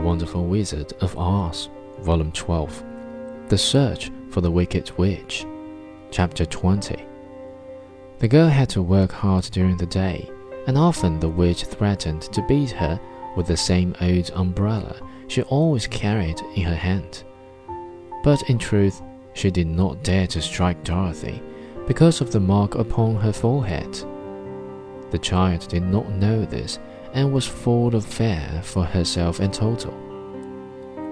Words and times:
Wizard 0.00 0.92
of 1.00 1.16
Oz, 1.18 1.68
Volume 2.00 2.30
12 2.32 2.84
The 3.48 3.58
Search 3.58 4.10
for 4.30 4.40
the 4.40 4.50
Wicked 4.50 4.90
Witch, 4.96 5.44
Chapter 6.10 6.46
20. 6.46 7.04
The 8.18 8.28
girl 8.28 8.48
had 8.48 8.68
to 8.70 8.82
work 8.82 9.10
hard 9.10 9.44
during 9.44 9.76
the 9.76 9.86
day, 9.86 10.30
and 10.66 10.78
often 10.78 11.18
the 11.18 11.28
witch 11.28 11.64
threatened 11.64 12.22
to 12.22 12.46
beat 12.46 12.70
her 12.70 13.00
with 13.36 13.48
the 13.48 13.56
same 13.56 13.94
old 14.00 14.30
umbrella 14.34 15.00
she 15.26 15.42
always 15.42 15.86
carried 15.86 16.40
in 16.54 16.62
her 16.62 16.76
hand. 16.76 17.24
But 18.22 18.48
in 18.48 18.58
truth, 18.58 19.02
she 19.34 19.50
did 19.50 19.66
not 19.66 20.04
dare 20.04 20.26
to 20.28 20.40
strike 20.40 20.82
Dorothy 20.84 21.42
because 21.86 22.20
of 22.20 22.30
the 22.30 22.40
mark 22.40 22.76
upon 22.76 23.16
her 23.16 23.32
forehead. 23.32 23.92
The 25.10 25.18
child 25.18 25.68
did 25.68 25.82
not 25.82 26.10
know 26.10 26.44
this 26.44 26.78
and 27.12 27.32
was 27.32 27.46
full 27.46 27.94
of 27.94 28.04
fear 28.04 28.60
for 28.64 28.84
herself 28.84 29.40
and 29.40 29.52
Toto. 29.52 29.92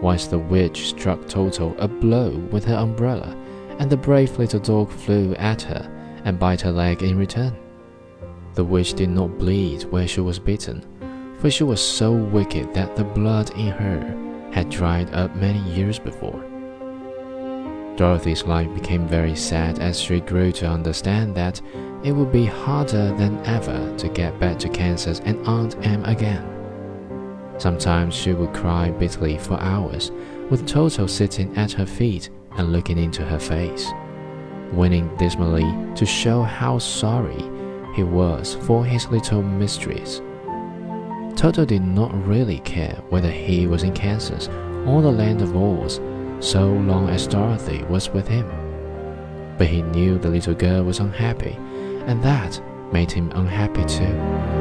Once 0.00 0.27
the 0.27 0.38
witch 0.38 0.88
struck 0.88 1.27
Toto 1.27 1.74
a 1.78 1.88
blow 1.88 2.30
with 2.50 2.64
her 2.64 2.74
umbrella, 2.74 3.37
and 3.78 3.91
the 3.91 3.96
brave 3.96 4.38
little 4.38 4.60
dog 4.60 4.90
flew 4.90 5.34
at 5.34 5.62
her 5.62 5.90
and 6.24 6.38
bit 6.38 6.60
her 6.60 6.73
leg 6.73 7.02
in 7.02 7.16
return. 7.16 7.56
The 8.54 8.64
witch 8.64 8.95
did 8.95 9.10
not 9.10 9.38
bleed 9.38 9.84
where 9.84 10.09
she 10.09 10.20
was 10.20 10.38
bitten, 10.38 10.84
for 11.38 11.51
she 11.51 11.64
was 11.64 11.80
so 11.80 12.12
wicked 12.12 12.73
that 12.74 12.96
the 12.96 13.04
blood 13.04 13.51
in 13.51 13.68
her 13.68 14.51
had 14.52 14.70
dried 14.70 15.12
up 15.15 15.34
many 15.37 15.60
years 15.74 15.98
before. 15.98 16.42
Dorothy's 17.96 18.45
life 18.45 18.73
became 18.74 19.09
very 19.09 19.34
sad 19.34 19.78
as 19.78 19.98
she 19.98 20.21
grew 20.21 20.52
to 20.52 20.66
understand 20.66 21.34
that 21.34 21.60
it 22.04 22.12
would 22.12 22.30
be 22.30 22.45
harder 22.45 23.15
than 23.16 23.45
ever 23.46 23.95
to 23.96 24.09
get 24.09 24.38
back 24.38 24.59
to 24.59 24.68
Kansas 24.68 25.21
and 25.24 25.45
Aunt 25.46 25.76
Em 25.87 26.04
again. 26.04 26.45
Sometimes 27.59 28.15
she 28.15 28.34
would 28.34 28.52
cry 28.52 28.90
bitterly 28.90 29.38
for 29.38 29.59
hours, 29.60 30.12
with 30.51 30.66
Toto 30.66 31.06
sitting 31.06 31.56
at 31.56 31.73
her 31.73 31.87
feet 31.87 32.29
and 32.59 32.71
looking 32.71 32.98
into 32.98 33.24
her 33.24 33.38
face, 33.38 33.90
winning 34.73 35.15
dismally 35.16 35.95
to 35.95 36.04
show 36.04 36.43
how 36.43 36.78
sorry 36.78 37.43
he 37.95 38.02
was 38.02 38.56
for 38.66 38.84
his 38.84 39.09
little 39.09 39.43
mistress. 39.43 40.21
Toto 41.34 41.65
did 41.65 41.82
not 41.82 42.12
really 42.26 42.60
care 42.60 43.02
whether 43.09 43.30
he 43.30 43.66
was 43.66 43.82
in 43.82 43.95
Kansas 43.95 44.49
or 44.87 45.01
the 45.01 45.10
land 45.10 45.40
of 45.40 45.56
Oz 45.56 45.99
so 46.40 46.66
long 46.66 47.09
as 47.09 47.26
Dorothy 47.26 47.82
was 47.84 48.10
with 48.10 48.29
him. 48.29 48.48
But 49.59 49.68
he 49.68 49.82
knew 49.82 50.18
the 50.18 50.29
little 50.29 50.54
girl 50.54 50.84
was 50.84 51.01
unhappy, 51.01 51.56
and 52.06 52.23
that 52.23 52.60
made 52.93 53.10
him 53.10 53.32
unhappy 53.34 53.84
too. 53.84 54.55